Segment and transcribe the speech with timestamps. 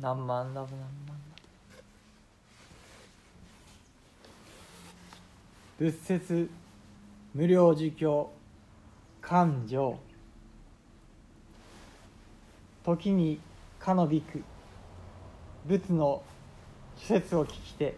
[0.00, 1.20] 何万ラブ何万
[5.78, 6.48] 仏説
[7.34, 8.30] 無料儒教
[9.20, 9.98] 勘定
[12.82, 13.40] 時に
[13.78, 14.42] かのびく
[15.66, 16.22] 仏の
[16.96, 17.96] 施設を聞きて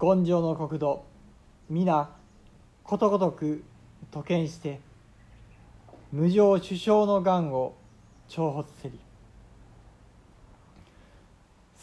[0.00, 1.04] 権上の国土
[1.68, 2.08] 皆
[2.82, 3.62] ことごとく
[4.10, 4.80] 都見して
[6.12, 7.74] 無常首相の願を
[8.28, 9.07] 重発せり。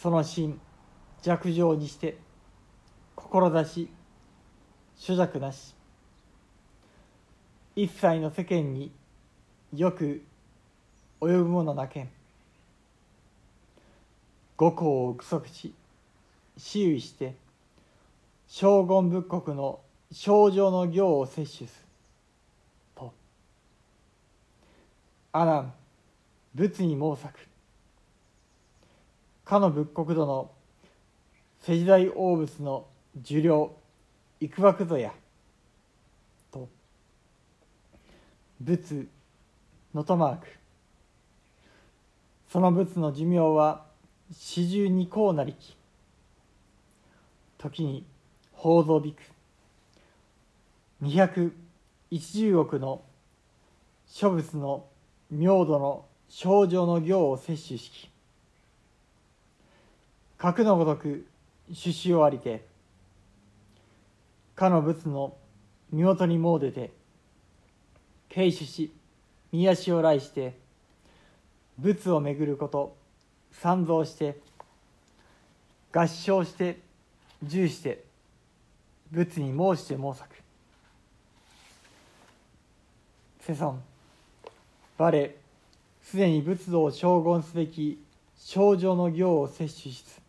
[0.06, 0.60] その心
[1.20, 2.16] 弱情にして
[3.16, 3.90] 志
[4.94, 5.74] 諸弱なし。
[7.74, 8.92] 一切の世間に
[9.74, 10.22] よく
[11.20, 12.08] 及ぶものなけん。
[14.56, 15.74] 五行を具足し
[16.56, 17.34] 私有して
[18.46, 19.80] 将軍仏国の
[20.12, 21.84] 症状の行を摂取す
[22.94, 23.12] と。
[25.32, 25.72] 阿南
[26.54, 27.36] 仏に毛作
[29.46, 30.50] かの仏国土の
[31.60, 32.88] 世時代大仏の
[33.20, 33.76] 受領
[34.40, 35.12] 幾ばくぞや。
[36.50, 36.68] と
[38.60, 39.06] 仏
[39.94, 40.48] のとマーク。
[42.50, 43.86] その仏の寿命は
[44.32, 45.76] 四十二項なりき。
[47.56, 48.04] 時に
[48.56, 49.22] 宝蔵びく。
[51.00, 51.54] 二百
[52.10, 53.00] 一十億の
[54.08, 54.86] 諸仏の
[55.30, 58.15] 明度の症状の行を摂取しき。
[60.38, 61.26] 核のごとく
[61.68, 62.64] 種子をありて
[64.54, 65.36] かの仏の
[65.90, 66.92] 身元に詣でて
[68.28, 68.92] 慶主し
[69.52, 70.58] 宮足を来して
[71.78, 72.96] 仏を巡ること
[73.52, 74.38] 参造して
[75.92, 76.78] 合唱して
[77.42, 78.04] 従して
[79.12, 80.34] 仏に申して申作
[83.40, 83.80] 世尊
[84.98, 85.30] 我
[86.02, 88.02] すでに仏道を称言すべき
[88.38, 90.25] 症状の行を摂取しつ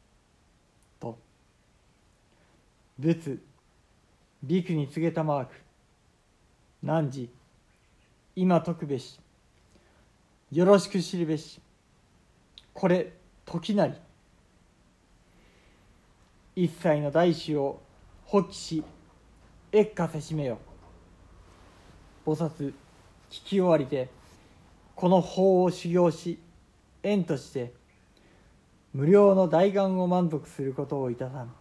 [3.00, 3.40] 仏
[4.44, 5.53] ビクに告げたマーク。
[6.84, 7.30] 汝
[8.35, 9.19] 今解くべし。
[10.52, 11.59] よろしく知るべし。
[12.74, 13.13] これ
[13.46, 13.94] 時なり。
[16.56, 17.80] 一切の大師を
[18.25, 18.84] 発揮し
[19.74, 20.57] 越下せしめよ。
[22.25, 22.74] 菩薩
[23.30, 24.09] 聞き終わりて
[24.96, 26.40] この法を修行し
[27.03, 27.74] 縁として
[28.94, 31.53] 無料の大願を満足することをいたさん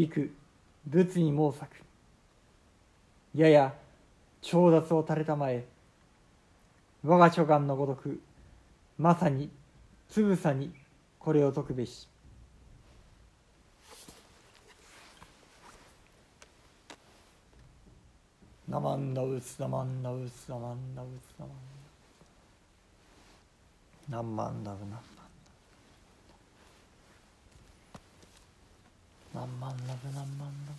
[0.00, 0.32] 陸
[0.86, 1.76] 仏に猛作。
[3.34, 3.74] やや
[4.40, 5.64] 調達を垂れたまえ
[7.04, 8.18] 我が諸願のごとく
[8.98, 9.50] まさに
[10.08, 10.72] つぶさに
[11.18, 12.08] これを解くべし。
[18.68, 21.06] なまんなうつなまんなうつなまんなう
[21.36, 21.58] つなまん
[24.10, 25.19] だなまんだうな。
[29.40, 30.72] 何万ラブ何万ラ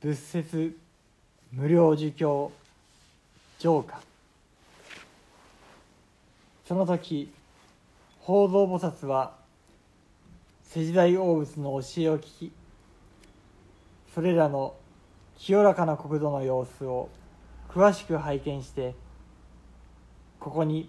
[0.00, 0.76] ブ仏説
[1.50, 2.52] 無料儒教
[3.58, 4.00] 浄化。
[6.68, 7.32] その時
[8.20, 9.34] 法蔵菩薩は
[10.62, 12.52] 世時代大仏の教えを聞き
[14.14, 14.76] それらの
[15.36, 17.08] 清らかな国土の様子を
[17.68, 18.94] 詳しく拝見して
[20.38, 20.88] ここに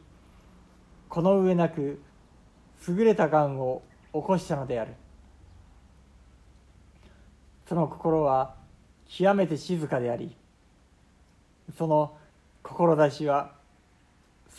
[1.10, 2.00] この上なく
[2.88, 3.82] 優れたがんを
[4.14, 4.94] 起こしたのである。
[7.68, 8.56] その心は
[9.08, 10.36] 極めて静かであり
[11.78, 12.18] その
[12.64, 13.52] 志は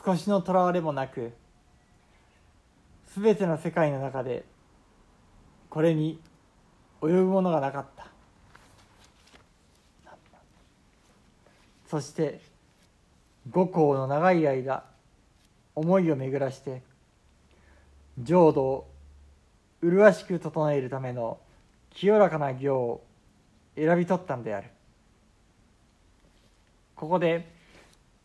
[0.04, 1.32] 少しのとらわれもなく
[3.16, 4.44] 全ての世界の中で
[5.70, 6.20] これに
[7.00, 8.08] 及ぶものがなかった。
[11.86, 12.40] そして
[13.50, 14.84] 五行の長い間
[15.74, 16.82] 思いを巡らして
[18.22, 18.90] 浄土を
[19.80, 21.38] 麗しく整えるための
[21.90, 23.04] 清らかな行を
[23.76, 24.70] 選び取ったのである。
[26.96, 27.48] ここで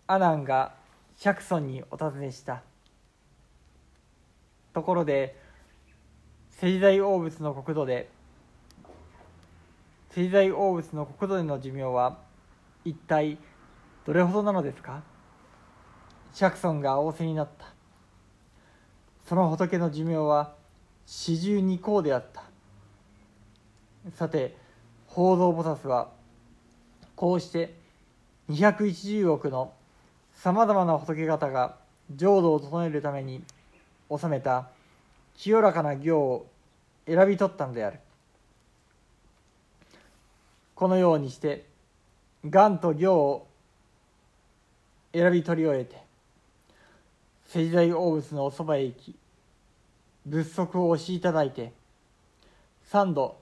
[0.07, 0.73] 阿南が
[1.15, 2.63] 釈尊にお尋ねした。
[4.73, 5.39] ところで
[6.49, 8.09] 世時代大仏の国土で
[10.09, 12.17] 世時代大仏の国土での寿命は
[12.83, 13.37] 一体
[14.05, 15.03] どれほどなのですか？
[16.33, 17.72] シャクソンが仰せになった。
[19.25, 20.53] その仏の寿命は
[21.05, 22.43] 四十二項であった。
[24.15, 24.55] さて
[25.07, 26.09] 法蔵菩薩は
[27.15, 27.73] こうして
[28.49, 29.71] 210億の
[30.35, 31.77] さまざまな仏方が
[32.13, 33.43] 浄土を整えるために
[34.09, 34.67] 収めた
[35.37, 36.47] 清らかな行を
[37.07, 37.99] 選び取ったのである。
[40.75, 41.65] このようにして
[42.45, 43.47] 願と行を
[45.13, 46.02] 選び取り終えて
[47.53, 49.15] 石材大仏のおそばへ行き
[50.25, 51.71] 仏足を押しいただいて
[52.85, 53.37] 三度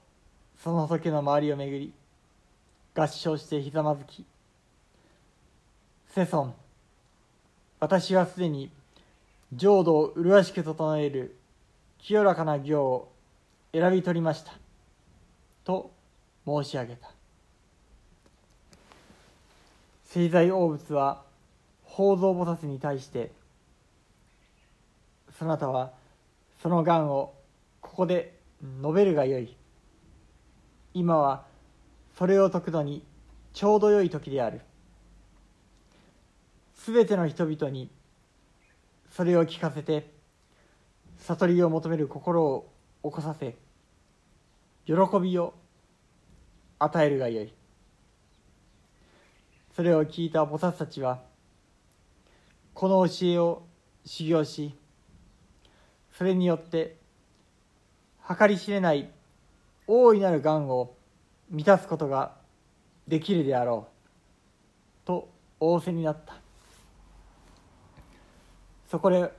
[0.62, 1.94] その仏の周りを巡り
[2.94, 4.26] 合唱してひざまずき
[6.14, 6.54] 「世尊
[7.80, 8.70] 私はすでに
[9.54, 11.38] 浄土を麗しく整える
[12.00, 13.12] 清らかな行を
[13.72, 14.52] 選び取りました」
[15.64, 15.90] と
[16.46, 17.10] 申し上げた。
[20.04, 21.24] 聖在大仏は
[21.86, 23.32] 法蔵菩薩に対して
[25.42, 25.92] そなたは
[26.62, 27.34] その願を
[27.82, 28.38] ここで
[28.80, 29.58] 述べるがよい。
[30.94, 31.46] 今は
[32.16, 33.04] それを解くのに
[33.52, 34.62] ちょうど良い時である。
[36.76, 37.90] すべての人々に
[39.10, 40.12] それを聞かせて
[41.18, 42.72] 悟りを求める心を
[43.04, 43.56] 起こさせ
[44.86, 45.56] 喜びを
[46.78, 47.54] 与えるがよい。
[49.76, 51.20] それを聞いた菩薩たちは
[52.76, 53.64] この教えを
[54.06, 54.76] 修行し
[56.22, 56.98] それによって
[58.40, 59.10] 計り知れない
[59.88, 60.94] 大いなる願を
[61.50, 62.36] 満たすことが
[63.08, 63.88] できるであろ
[65.04, 65.30] うと
[65.60, 66.36] 仰せになった。
[68.92, 69.32] そこで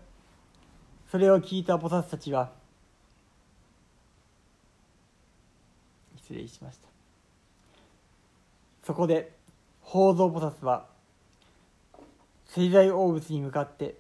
[1.09, 2.51] それを聞いた菩薩たちは
[6.17, 6.89] 失礼しました。
[8.83, 9.31] そこで
[9.83, 10.87] 法蔵菩薩は
[12.47, 13.95] 聖在大仏に向かって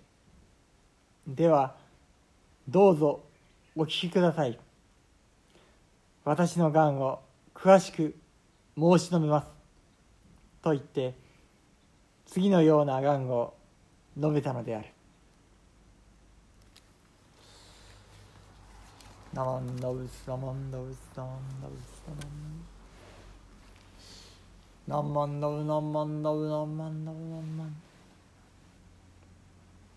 [1.29, 1.81] では
[2.69, 3.21] どうぞ
[3.75, 4.59] お聞きください。
[6.25, 7.21] 私のがんを
[7.55, 8.15] 詳しく
[8.77, 9.49] 申し述べます。
[10.63, 11.15] と言って
[12.27, 13.55] 次のようながんを
[14.17, 14.89] 述べたのである。
[19.33, 22.73] ナマンダウスナマンダウスナマンダウスナマン
[24.87, 27.75] 何万ダウ何万ダウ何万ダウ何万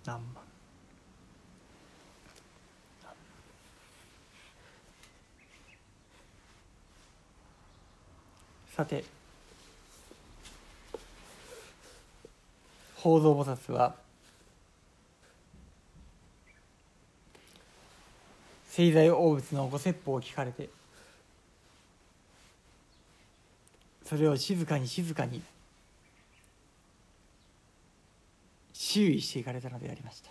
[0.05, 0.44] 何万。
[8.75, 9.05] さて。
[12.97, 13.95] 法蔵菩薩は。
[18.67, 20.67] 聖在大仏のご説法を聞かれて。
[24.03, 25.41] それを静かに静かに。
[28.73, 30.29] 周囲していかれたのでありました。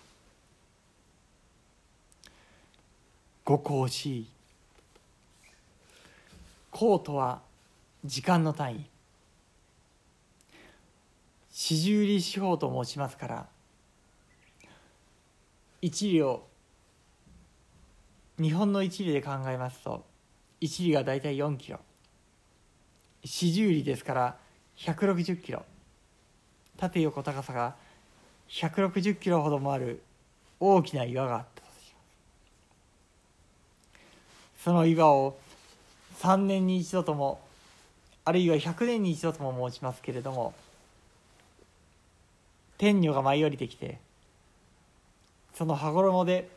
[3.46, 4.26] 五行四位
[6.70, 7.54] 公とは
[8.05, 8.87] 時間の単位。
[11.51, 13.47] 四十里四方と申しますから
[15.81, 16.43] 一両
[18.39, 20.05] 日本の一里で考えますと
[20.61, 21.79] 一里が大体4キロ。
[23.25, 24.37] 四十里ですから
[24.77, 25.65] 160キロ。
[26.77, 27.75] 縦横高さが
[28.51, 30.03] 160キロほどもある
[30.61, 32.01] 大きな岩があったとしま
[34.58, 34.65] す。
[34.65, 35.39] その岩を
[36.19, 37.41] 3年に一度とも
[38.24, 40.54] あるいは100年に一度とも申しますけれども
[42.78, 43.98] 天女が舞い降りてきて
[45.54, 46.48] その羽衣で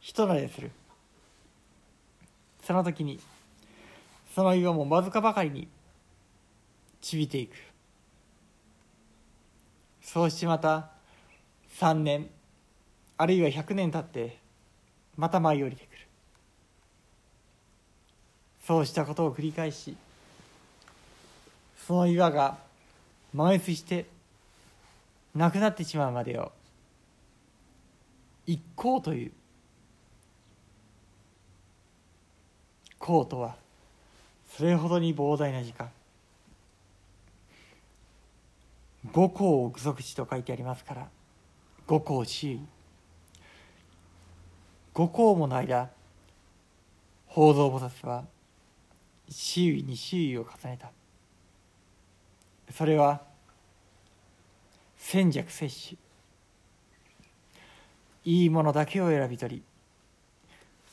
[0.00, 0.70] 人なれする。
[2.62, 3.20] その時に
[4.34, 5.68] その岩もわずかばかりに
[7.00, 7.54] ちびていく。
[10.02, 10.90] そうしてまた
[11.78, 12.28] 3年
[13.16, 14.36] あるいは100年経って
[15.16, 15.98] また舞い降りてくる。
[18.66, 19.96] そうしたことを繰り返し
[21.86, 22.58] その岩が
[23.32, 24.06] 満越して
[25.36, 26.50] なくなってしまうまでを
[28.44, 29.32] 一行という
[32.98, 33.54] 行とは
[34.56, 35.90] それほどに膨大な時間。
[39.12, 41.08] 五行を具足地と書いてありますから
[41.86, 42.60] 五行周囲。
[44.92, 45.90] 五行もの間
[47.28, 48.24] 法蔵菩薩は
[49.28, 50.95] 周囲に周囲を重ねた。
[52.72, 53.20] それは
[54.98, 55.98] 戦弱摂取。
[58.24, 59.62] いいものだけを選び取り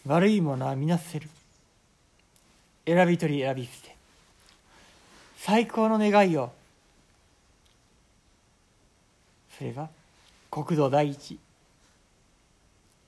[0.05, 1.29] 悪いものは皆捨てる。
[2.85, 3.95] 選び取り選び捨て。
[5.37, 6.51] 最高の願いを。
[9.57, 9.89] それは
[10.51, 11.39] 国土第一。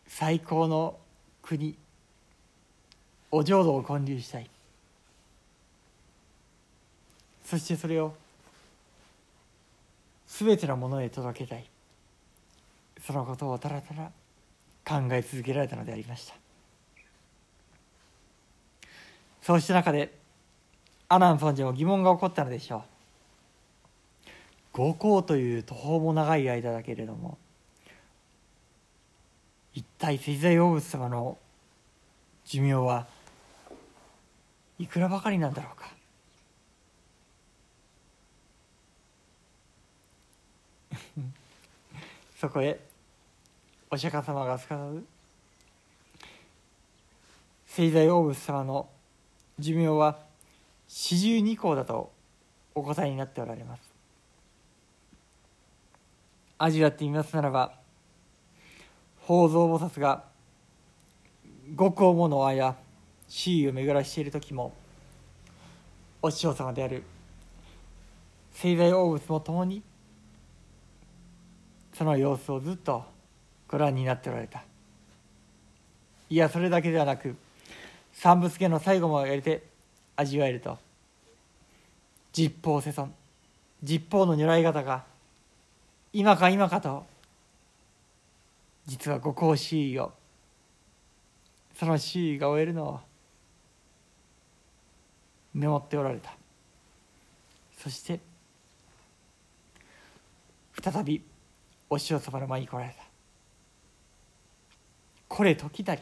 [0.07, 0.97] 最高の
[1.41, 1.75] 国。
[3.31, 4.49] お浄土を建立したい。
[7.43, 8.15] そしてそれを
[10.27, 11.69] 全てのものへ届けたい。
[13.01, 14.11] そのことをたらたら
[14.83, 16.35] 考え続けられたのでありました。
[19.41, 20.17] そうした中で
[21.07, 22.83] 阿南尊者も疑問が起こったのでしょう。
[24.73, 27.37] 五行という途方も長い間だけれども
[29.73, 31.37] 一体水在大仏様の
[32.43, 33.07] 寿命は
[34.77, 35.94] いくらばかりなんだろうか。
[42.45, 42.79] そこへ
[43.89, 45.03] お釈迦様がすかさず
[47.65, 48.87] 聖在大仏様の
[49.57, 50.19] 寿命は
[50.87, 52.11] 四十二項だと
[52.75, 53.81] お答えになっておられます。
[56.59, 57.73] 味わってみますならば
[59.21, 60.25] 法蔵菩薩が
[61.73, 62.75] 五行もの間
[63.27, 64.71] 周囲を巡らしている時も
[66.21, 67.01] お師匠様である
[68.53, 69.81] 聖在大仏も共に
[71.97, 73.05] その様子をずっと
[73.67, 74.63] ご覧になっておられた。
[76.29, 77.35] いやそれだけではなく
[78.13, 79.63] 三仏家の最後もやれて
[80.15, 80.77] 味わえると。
[82.33, 83.13] 十方世尊
[83.81, 85.05] 十方の如来方が
[86.11, 87.05] 今か今かと
[88.85, 90.11] 実は五行周囲を
[91.75, 92.99] その周囲が終えるのを
[95.53, 96.33] メモっておられた。
[97.77, 98.19] そして
[100.81, 101.21] 再び
[101.89, 103.03] お師匠様の前に来られた。
[105.27, 106.01] これ時なり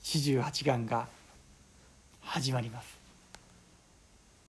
[0.00, 1.08] 四十八願が
[2.20, 2.99] 始まります。